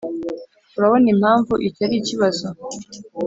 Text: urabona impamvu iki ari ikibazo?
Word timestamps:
urabona 0.77 1.07
impamvu 1.15 1.53
iki 1.67 1.79
ari 1.85 1.95
ikibazo? 2.01 2.45